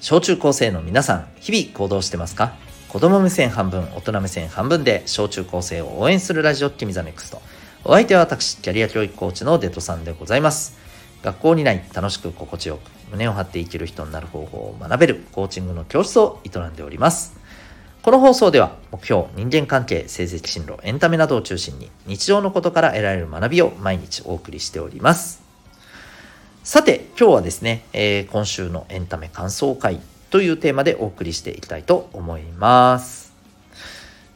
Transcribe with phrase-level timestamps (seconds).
[0.00, 2.54] 小中高生の皆さん日々行動してますか？
[2.88, 7.42] 子供目線半分大人目線半分で小中高生を応援するラジオティミ the NEXT
[7.84, 10.78] お相手は私キャリア教育コーチのデトさんでございます。
[11.22, 17.38] 学校にない楽しく心地よく胸を張って生きる人になる方法を学べるコーチングの教室を営んでおります。
[18.00, 25.49] この放送では目標、人間関係、成績進路、エンタメなどを中心に日常のことから得られる学びを毎日お送りしております。
[26.62, 33.32] さて、今日はですね、えー、今週のエンタメ感想会というテーマでお送りしていきたいと思います。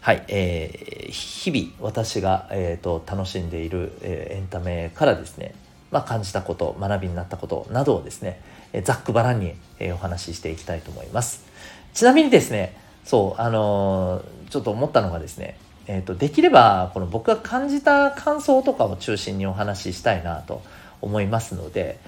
[0.00, 5.54] はい、えー、日々私が、えーと、楽しんでいる、えー、エンタメからですね、
[5.90, 8.40] まあ、感じたこと、学びになったことなどをですね、
[8.72, 11.44] えー、ざっくばらんに、えー、お話ししていきたいと思います。
[11.92, 20.62] ちなみにですね、そうあのー、ちょっと思ったのがですねえーと、できればこの僕が感じた感想とかを中心にお話ししたいなと
[21.04, 21.98] 思いますので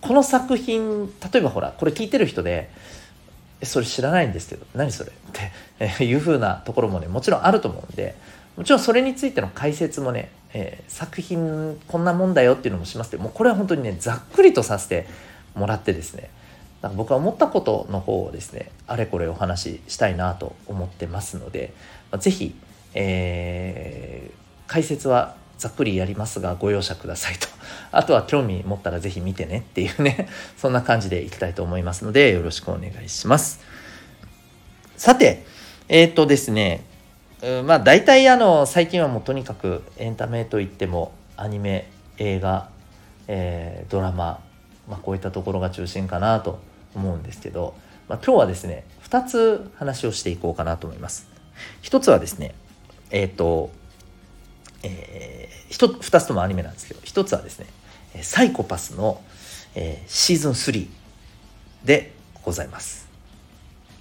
[0.00, 2.70] この作品例えばほらこれ聞いてる人で
[3.62, 8.14] 「それ知らないんですけど何それ?」っていうふうなところもねもちろんあると思うんで
[8.56, 15.06] もちろんそれについての解説もね、えー、作品こんなもんだよっていうのもしますけどもうこれは本当にねざっくりとさせて
[15.54, 16.30] もらってですね
[16.96, 21.72] 僕は思ったことの方をですねあれこれお話ししたいなと思ってますので、
[22.10, 22.54] まあ、是非、
[22.94, 27.48] えー、解説はざっくりやりますがご容赦くださいと。
[27.92, 30.28] あとは興味持ったら是非見てねっていうね。
[30.56, 33.60] そんな感じでいきたいと思いますのでよろしくお願いします。
[34.96, 35.44] さて
[35.88, 36.84] えっ、ー、とですね
[37.64, 42.68] まあ大体あの最近はもうとにかくエンタメといってもアニメ映画、
[43.26, 44.40] えー、ドラマ、
[44.88, 46.60] まあ、こういったところが中心かなと
[46.94, 47.74] 思うんですけど、
[48.08, 51.26] まあ、今日はですね2つ話をしていこうかなと思います。
[51.82, 52.54] 1つはですね
[53.12, 53.70] えっ、ー、と、
[54.82, 57.66] えー、2つともアニメなんですけど1つはですね
[58.22, 59.22] サイコパスの、
[59.74, 60.88] えー、シーズン3
[61.84, 63.08] でございます。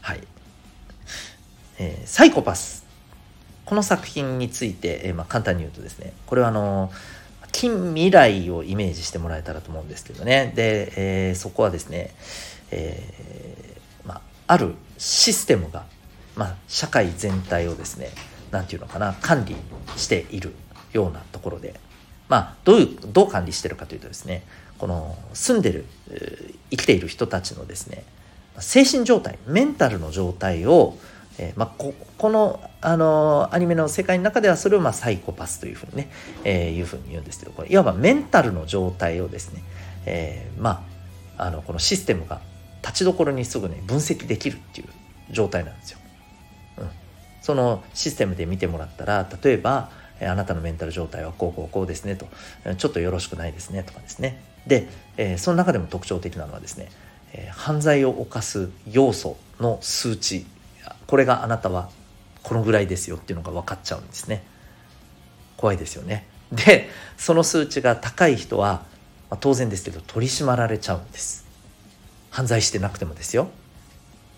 [0.01, 0.21] はい。
[1.79, 2.85] えー、サイコパス
[3.65, 6.91] この作品について、えーまあ、簡単に言うとですねこれはあの
[7.51, 10.91] 近未来をイメージしてもらえたらと思うんですけどねで、
[11.29, 12.13] えー、そこはですね、
[12.69, 15.85] えー、まあ、あるシステムが、
[16.35, 18.09] まあ、社会全体をですね
[18.51, 19.55] 何て言うのかな管理
[19.97, 20.53] している
[20.93, 21.79] ようなところで、
[22.29, 24.43] まあ、どういうどう管理してるかというとですね
[24.77, 25.85] この住んでる
[26.71, 28.03] 生きている人たちのですね
[28.59, 30.97] 精神状態メンタルの状態を、
[31.37, 36.11] えー、まあ、ここの、あのアニメの世界の中ではそれを、まあ、サイコパスというふうにね、
[36.43, 39.63] えー、いうふうに言うんですけどこれいわばメンタルの状態をですね、
[40.05, 40.83] えー、ま
[41.37, 42.41] ああのこのシステムが
[42.81, 44.87] 立ちどころにすぐね分析できるっていう
[45.31, 45.99] 状態なんですよ。
[46.77, 46.89] うん、
[47.41, 49.89] そのシステムで見てもらったら例えば
[50.27, 52.27] あなたのメンタル状態はこうこうこうですねと
[52.77, 54.41] ちょっとよろしくないですねとかですね。
[54.67, 54.87] で、
[55.17, 56.89] え、その中でも特徴的なのはですね、
[57.33, 60.45] え、犯罪を犯す要素の数値
[61.07, 61.89] これがあなたは
[62.43, 64.43] このぐらいですよっていうのが分かっちゃうんですね。
[65.57, 66.25] 怖いですよね。
[66.51, 68.83] でその数値が高い人は、
[69.29, 71.45] ま、当然ですけど取り締まられちゃうんです。
[72.29, 73.49] 犯罪してなくてもですよ。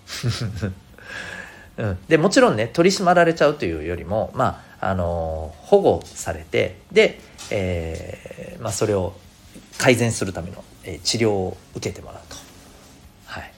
[1.77, 7.19] うん、でもちろんね取り締まられちゃうというよりもまああの保護されてで、
[7.51, 9.13] えーまあ、それを
[9.77, 12.35] 改善するための、え、治療を受けてもらうと、
[13.25, 13.51] はい。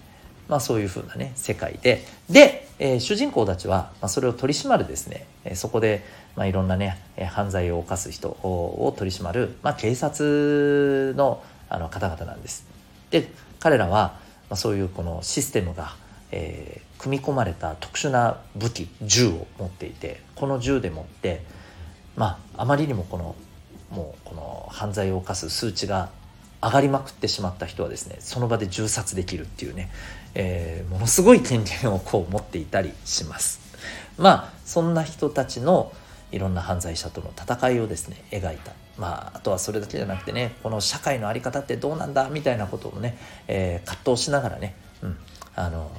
[0.47, 2.05] まあ、そういうふうなね世界で。
[2.29, 6.03] で、えー、主人公たちは、まあ、それを取り締まるですね、え、そこで、
[6.35, 6.99] まあ、いろんなね
[7.29, 12.65] 犯罪を犯す人を取り締まる、まあ、警察のあの方々なんです。
[13.09, 15.95] で彼らはまあ、そういうこのシステムが、
[16.31, 21.43] えー、組み込まれた特殊な武器銃を持っていてこの銃でもって
[22.15, 23.35] まああまりにもこの
[23.91, 26.09] もうこの犯罪を犯す数値が
[26.61, 29.89] 上がりまくってしまった人はですねその場で銃殺できるっていうね、
[30.33, 33.59] えー、ものすごい権限をこう持っていたりします。
[34.17, 35.91] まあそんな人たちの
[36.31, 43.17] いろんな犯罪者との戦いをですね描いたまあ、あとはそれだけじゃなくてねこの社会の在り方ってどうなんだみたいなことをね、
[43.47, 45.17] えー、葛藤しながらね、うん、
[45.55, 45.91] あの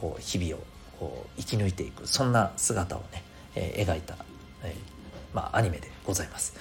[0.00, 0.64] こう日々を
[0.98, 3.22] こう生き抜いていくそんな姿をね、
[3.54, 4.16] えー、描いた、
[4.62, 6.54] えー、まあ、アニメでございます。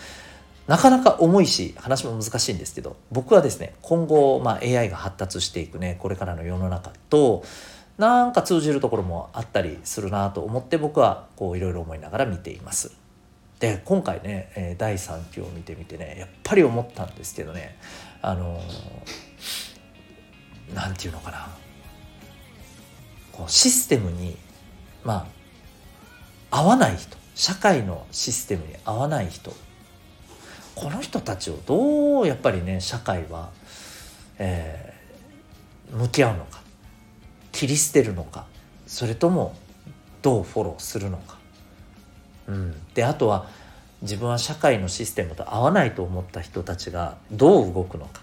[0.68, 7.44] なかなか重いし話も難しいんですけど僕はですね今後、まあ、AI が発達していくねこれからの世の中と
[8.00, 12.94] なんか通じるところもあったりするなと思って僕はこういろいろ思いながら見ています。
[13.60, 17.78] で今回ね、第3期を見てみてねやっぱり思ったんですけどね
[18.22, 18.60] あの
[20.74, 21.48] 何て言うのかな
[23.36, 24.38] こうシステムに
[25.04, 25.28] ま
[26.52, 29.54] あ合わない人社会のシステムに合わない人
[30.74, 33.50] この人たちをどうやっぱりね社会は、
[34.38, 36.62] えー、向き合うのか
[37.52, 38.46] 切り捨てるのか
[38.88, 39.56] それとも
[40.22, 41.38] どうフォローするのか、
[42.48, 43.48] うん、であとは
[44.02, 48.22] 自分は社会のシステムと合わないと思った人たちがどう動くのか。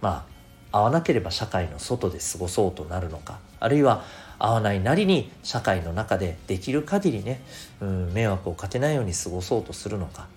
[0.00, 0.29] まあ
[0.72, 3.38] 合わなければ社会の外で過ごそうとなるのか。
[3.58, 4.04] あるいは
[4.38, 7.42] 合わないなりに社会の中でできる限りね、
[7.80, 10.28] うん、迷惑をかけないように過ごそうとするのか。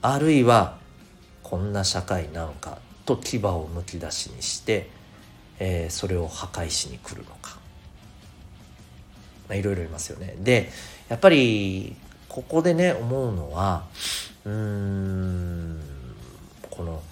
[0.00, 0.78] あるいは
[1.42, 4.88] こんな社会なのかと牙をむき出しにして、
[5.58, 7.58] えー、それを破壊しに来るのか、
[9.48, 10.34] まあ、いろいろいますよね。
[10.38, 10.70] で
[11.08, 11.94] やっぱり
[12.28, 13.84] ここでね思うのは
[14.44, 15.80] うーん
[16.70, 17.02] この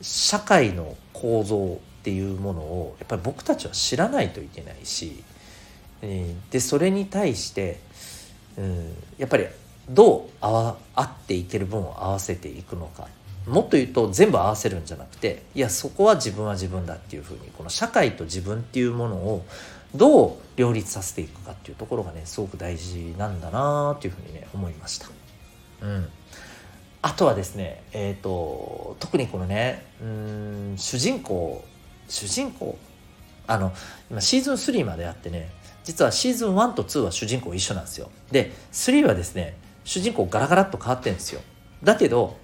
[0.00, 5.22] 社会の構造っていうものをやっぱり僕たちは知らないといけないし、
[6.02, 7.80] えー、でそれに対して、
[8.56, 9.46] うん、やっぱり
[9.90, 13.08] どう合っていける分を合わせていくのか
[13.46, 19.44] もっと言うと全部合わせるんじゃなくていやそこは自分は自分だっていうふうにこの社会と自分っていうものを
[19.94, 25.08] どう両立させていくかっていうところがねすごく大事なんだなっていうふうにね思いました。
[25.82, 26.08] うん
[27.00, 31.64] あとはですね、えーと、特にこのねうん主人公
[32.08, 32.76] 主人公
[33.46, 33.72] あの
[34.10, 35.50] 今シーズン3まであってね
[35.84, 38.10] 実はシーズン1と2は主人公一緒なんですよ。
[38.30, 41.40] で3はですね主人公ガラガラっと変わってるんですよ。
[41.82, 42.36] だけど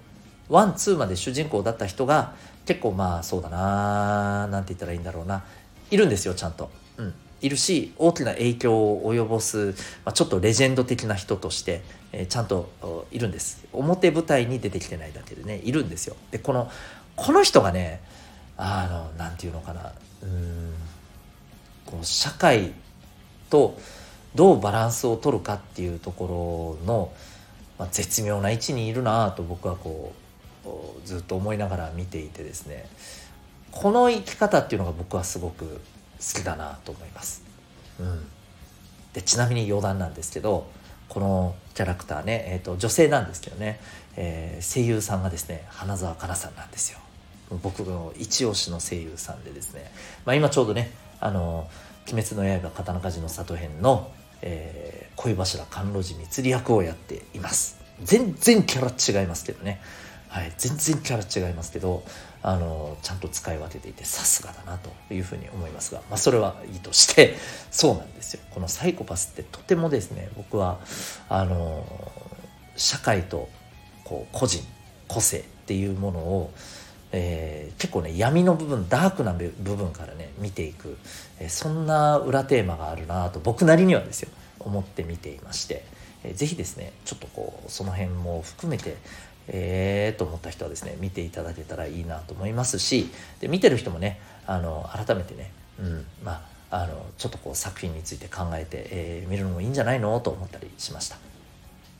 [0.49, 2.33] ワンツーまで主人公だった人が
[2.65, 5.43] 結構まあそうだななんて言ったらいいんだろうな
[5.91, 6.71] いるんですよちゃんと。
[6.97, 7.13] うん。
[7.45, 13.63] いるし大きな影響を及ぼす、まあ、ちょっとレジェンド的な人として、えー、ちゃんといるんです。
[13.71, 16.15] 表舞台に出てきてないだけでねいるんですよ。
[16.31, 16.71] でこの
[17.15, 18.01] この人がね
[18.57, 19.91] あのなんていうのかな。
[20.23, 20.73] うん。
[21.85, 22.73] こう社会
[23.51, 23.77] と
[24.33, 27.13] どうバランスを取るかっていうところの、
[27.77, 30.13] まあ、絶妙な位置にいるなと僕はこ
[30.65, 32.89] うずっと思いながら見ていてですね。
[33.71, 35.79] この生き方っていうのが僕はすごく
[36.33, 37.43] 好きだなと思います。
[37.99, 38.25] うん、
[39.13, 40.67] でちなみに余談なんですけど
[41.07, 43.79] このキャラクターね、えーと、女性なんですけどね、
[44.17, 46.99] えー、声優さんがですね花澤香菜さんなんですよ。
[47.61, 49.91] 僕の一押しの声優さんでですね、
[50.25, 50.89] まあ、今ちょうどね
[51.21, 51.69] 「あの
[52.11, 54.11] 鬼滅の刃刀鍛冶の里編の」
[54.41, 59.79] えー、恋柱甘露寺光役をやっています全然キャラ違いますけどね
[60.35, 62.03] はい、全然キャラ違いますけど
[62.47, 67.35] あのちゃんと使い分けていてさすがだなというふうに思いますが、まあ、それはいいとして
[67.71, 68.41] そうなんですよ。
[68.51, 70.79] このサイコパスってとてもですね僕は
[71.27, 71.83] あの
[72.75, 73.49] 社会と
[74.03, 74.63] こう個人
[75.07, 76.53] 個性っていうものを、
[77.13, 80.99] えー、結構ね闇の部分ダークな部分からね見ていく、
[81.39, 85.83] えー、そんな裏テーマがあるなと僕なりにはですよ思って見ていまして、
[86.23, 88.97] えー、ぜひですねちょっとこうその辺も含めて
[89.47, 93.09] えーと思った人はですね見ていただけたらいいなと思いますし
[93.39, 101.17] で見てる人もねあの改めてね、うんまあ、あのちょっとこう作品について考えて、えー、見るのもいいんじゃないのと思ったりしました。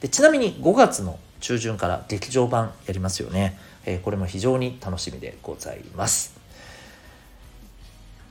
[0.01, 6.35] でちなみに5月の中旬から劇場版やりますよね、えー、これも非常に楽しみでございます。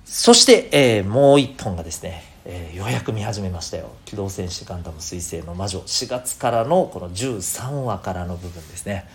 [0.05, 9.08] そして、えー、もう一本がですねえー、ようやく見始めましたよ「機動戦士ガンダム彗星の魔女」4月からのこの13話からの部分ですね。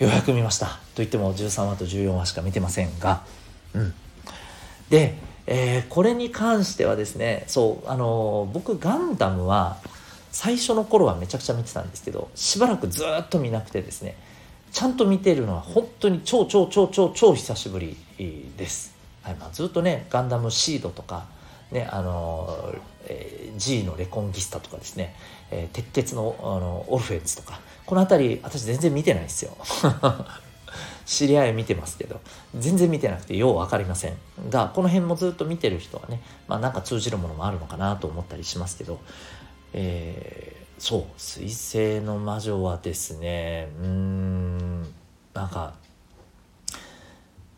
[0.00, 0.80] ようやく見ました。
[0.96, 3.22] といっても13話と14話しか見てませんが。
[3.74, 3.94] うん。
[4.90, 5.14] で、
[5.46, 9.78] えー、これに関してはですねそうあのー、僕ガンダムは
[10.32, 14.16] 最初の頃はめちゃくちゃ見てたんですけどしばらくずっと見なくてですね
[14.72, 17.96] ちゃんと見てるのは本当に超超超超超久しぶり
[18.56, 21.26] です、はいまあ、ずっとねガンダムシードとか
[21.74, 22.72] ね、あの、
[23.06, 25.14] えー、G のレコンギスタとかですね、
[25.50, 29.56] えー、鉄鉄のあのオルフェンズとか、この辺り私全然見てないですよ。
[31.04, 32.20] 知り合い見てますけど、
[32.56, 34.14] 全然見てなくてよう分かりません。
[34.48, 39.00] が、この辺もずっと見てる人はね、まあなんか通じるものもあるのかなと思ったりしますけど、
[39.74, 44.82] えー、そう、水星の魔女はですね、うーん、
[45.34, 45.74] なんか、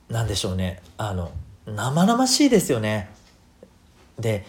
[0.09, 1.31] なんでしょうね、あの、
[1.67, 3.11] 生々しいですよね。
[4.19, 4.45] で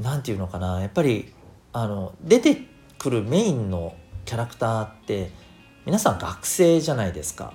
[0.00, 1.32] 何て言うのかなやっぱり
[1.72, 2.58] あの出て
[2.98, 3.94] くるメインの
[4.24, 5.30] キャラクターって
[5.84, 7.54] 皆さん学生じゃないですか。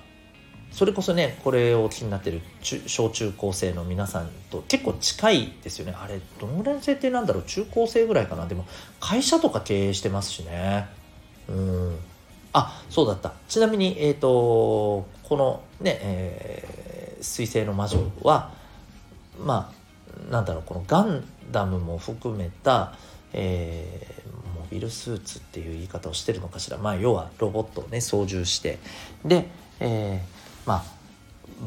[0.70, 5.94] それこそねこれをお聞きになってる小中高生の皆さんと結構近いですよね。
[5.94, 7.42] あれどのぐらいの設定なんだろう？
[7.42, 8.46] 中高生ぐらいかな？
[8.46, 8.64] でも
[8.98, 10.88] 会社とか経営してますしね。
[11.48, 11.98] うん。
[12.54, 13.34] あそうだった。
[13.48, 18.52] ちなみにえっ、ー、とこのね、えー、水星の魔女は
[19.44, 19.81] まあ
[20.32, 21.22] なんだろうこのガン
[21.52, 22.94] ダムも含めた、
[23.34, 28.78] えー、モビルスーツっていう言い方をしてるのかしら、まあ、要はロボットをね操縦して。
[29.26, 29.46] で、
[29.78, 30.84] えー、まあ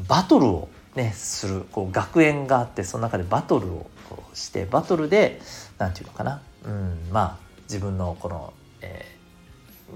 [0.07, 3.85] バトルをねするこう学園があってその中でバトルを
[4.33, 5.39] してバトルで
[5.77, 7.37] 何て言うのかな、うん、まあ
[7.69, 9.05] 自分のこの、え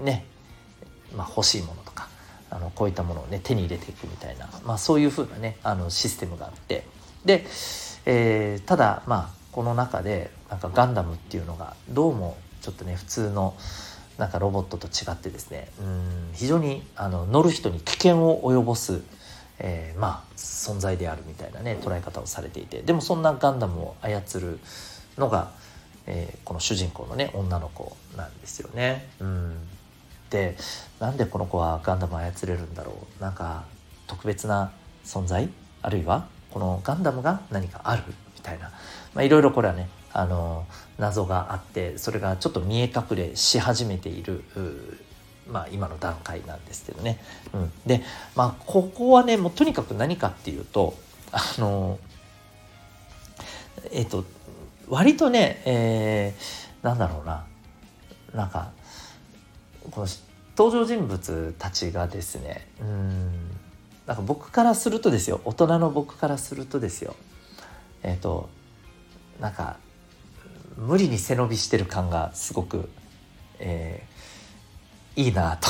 [0.00, 0.24] ー、ね、
[1.16, 2.08] まあ、欲しいものとか
[2.50, 6.84] あのこういったものをね手に入れていくみたいな、まあ、そういうふうなねあのシステムがあって。
[7.24, 7.44] で、
[8.12, 13.54] えー、ただまあこの中でなんかガンダムっていうのがどうもちょっとね普通の
[14.18, 19.00] なんかロボットと違ってですねうん非常にあの乗る人に危険を及ぼす、
[19.60, 24.58] えー、まあ存在であるみたいなね捉え方をされていてでもそんなガンダムを操る
[25.16, 25.52] のが、
[26.08, 29.08] えー、この主人公のね女の子なんですよね。
[29.20, 29.54] うん。
[30.30, 30.56] で
[30.98, 33.22] なんでこの子はガンダムを操れるんだろう。
[33.22, 33.66] なんか
[34.08, 34.72] 特別な
[35.04, 35.48] 存在？
[35.82, 38.02] あるいはこのガンダムが何かある
[38.36, 38.70] みたいな、
[39.14, 40.66] まあ、いろいろこれはねあの
[40.98, 44.42] 謎があってそれがちょっと見え隠れし始めている
[45.48, 47.18] まあ、今の段階なんですけどね。
[47.52, 48.02] うん、で、
[48.36, 50.94] まあ、ここはねもうとにかく何かっていうと
[51.32, 51.98] あの
[53.90, 54.24] えっ、と
[54.88, 57.44] 割とね、えー、なんだろうな。
[58.34, 58.70] なんか
[59.90, 60.06] この
[60.56, 63.49] 登場人物たちがですねうん
[64.10, 65.40] なんか僕からするとですよ。
[65.44, 67.14] 大人の僕からするとですよ。
[68.02, 68.48] えっ、ー、と
[69.38, 69.76] なんか
[70.76, 72.88] 無理に背伸びしてる感がすごく、
[73.60, 75.68] えー、いいなと。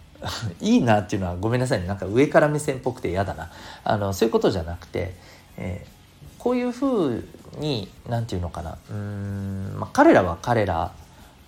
[0.64, 1.86] いいなっていうのはごめんなさいね。
[1.86, 3.50] なんか上から目線っぽくて嫌だな。
[3.84, 5.14] あのそういうことじゃなくて、
[5.58, 7.24] えー、こういうふう
[7.58, 8.78] に何て言うのかな。
[8.88, 10.92] うん、まあ、彼らは彼ら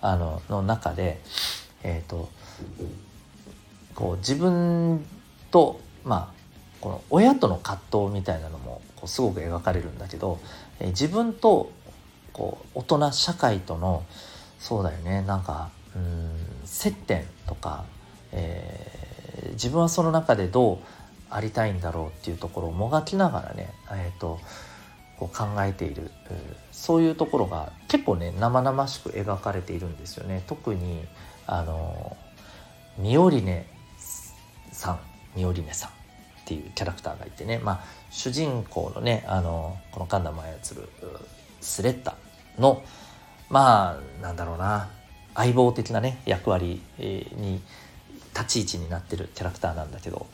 [0.01, 1.19] あのの中で
[1.81, 2.29] えっ、ー、と
[3.95, 5.03] こう自分
[5.49, 6.37] とまあ
[6.81, 10.39] この親との葛藤みたいなのもこうすごく描かれるんだけど、
[10.79, 11.71] えー、自分と
[12.33, 14.03] こう大人社会との
[14.59, 15.21] そうだよね。
[15.23, 16.31] なんかうん
[16.65, 17.85] 接点とか、
[18.31, 20.77] えー、自分はその中でどう
[21.29, 24.39] ありたいんだろうっていうところをもがきながらね、えーと、
[25.17, 26.11] こう考えている。
[26.71, 30.43] そういうところが結構ね生々しく描かれているんですよね。
[30.47, 31.05] 特に
[31.47, 32.15] あの
[32.97, 33.65] ミオリネ
[34.71, 34.99] さん。
[35.37, 35.93] ミオリネさんっ
[36.45, 37.79] ていうキャラクターがいてね、まあ、
[38.09, 40.89] 主人公のねあのこのガンダムを操る
[41.61, 42.15] スレッタ
[42.57, 42.83] の
[43.49, 44.89] まあなんだろうな
[45.35, 47.61] 相棒的なね役割に
[48.33, 50.27] 立ち位置になってるキャラクターなんだけど、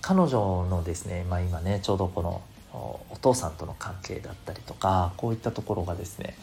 [0.00, 6.36] 彼女のですね、まあ、今ねちょうどこのお父さんとの関係だったりとかこういったところがですね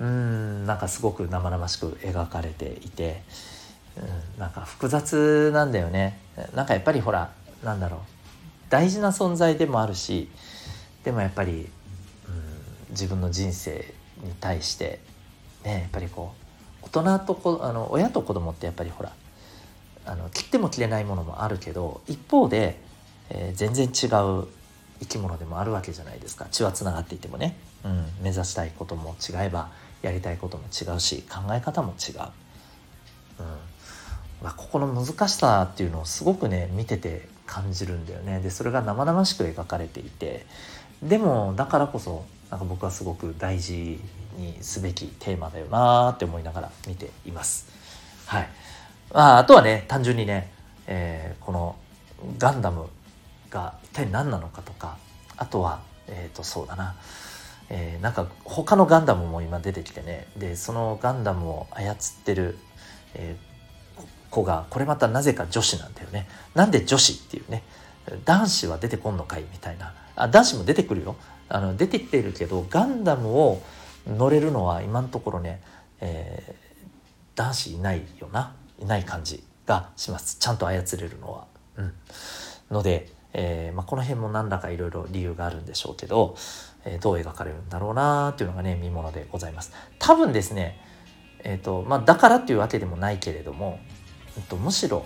[0.00, 3.22] うんなんかすごく生々しく描かれていて、
[3.96, 6.18] うん、なんか複雑なんだよね。
[6.54, 7.30] なんかやっぱりほら
[7.62, 8.00] なんだろう。
[8.68, 10.28] 大事な存在でもあるし
[11.04, 11.68] でもやっぱり、うん、
[12.90, 15.00] 自分の人生に対して
[15.64, 16.34] ねやっぱりこ
[16.82, 19.12] う大人とこあの親と子供ってやっぱりほら
[20.04, 22.80] あの切っても切れないものもあるけど一方で、
[23.30, 24.06] えー、全然違
[24.42, 24.48] う
[25.00, 26.46] 生き物でもあるわけじゃないですか。
[26.50, 29.70] 血はつながっていてもね、うん、目指したいことも違えば
[30.02, 33.46] やりたいことも違うし考え方も違う、うん。
[34.42, 40.44] まあ、ここの難しさっていうのをすごくね見てて感じるんだよねでそれが生々しく描かれていて
[41.02, 44.00] でもだからこそなんか僕はすごく大事
[44.36, 47.66] にすべきテーマだよなって思いながら見ています。
[48.26, 48.48] はい。
[49.12, 50.52] まあ、あとはね、単純にね、
[50.86, 51.76] えー、この
[52.38, 52.86] ガンダム
[53.50, 54.96] が一体何なのかとか、
[55.36, 56.94] あとは、えっ、ー、と、そうだな、
[57.68, 62.58] えー、なんか他のガンダムも今出てきてね、で、そのガンダムを操ってる、
[63.14, 63.55] えー、
[64.36, 66.28] 子が、これまたなぜか女子なんだよね。
[66.54, 67.62] なんで女子っていうね、
[68.24, 69.94] 男子は出てこんのかいみたいな。
[70.14, 71.16] あ、男子も出てくるよ。
[71.48, 73.62] あの出てきてるけどガンダムを
[74.06, 75.60] 乗れるのは今のところね、
[76.00, 81.46] えー、男子いないよないない感じがしますちゃんと操れるのは。
[81.76, 81.92] うん、
[82.70, 86.36] ので、えーまあ、この辺も何らかいろいろ理由があるんでしょうけど、
[86.84, 89.72] えー、どう描かれるんだろうなっていうのがね見ものでございます。
[89.98, 90.80] 多分ですね、
[91.44, 93.78] えーとまあ、だからっていうわけでもないけれども、
[94.36, 95.04] えっと、むしろ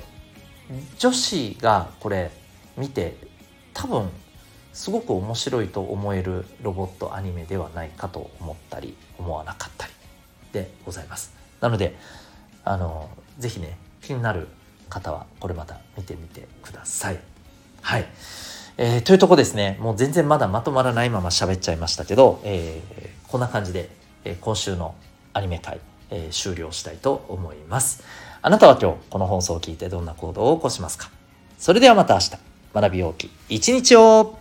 [0.99, 2.31] 女子がこれ
[2.77, 3.17] 見て
[3.75, 4.09] 多分
[4.73, 9.93] すごく面白いと思えるロボットアニメではないかと思ったり思わなかったり
[10.53, 11.33] でございます。
[11.61, 11.97] なので
[12.65, 14.49] あのぜひね気になる
[14.89, 17.19] 方はこれまた見てみてください。
[17.83, 18.07] はい。
[18.77, 23.91] えー、というとこですねもう全然まだまとまらないまま喋っちゃいましたけど、えー、こんな感じで、
[24.25, 24.95] えー、今週の
[25.35, 28.03] アニメ界、えー、終了したいと思います。
[28.43, 31.11] あなたは今日この放送を聞いてどんな行動を起こしますか？
[31.59, 32.31] それではまた明日。
[32.73, 34.40] 学び大きい一日を。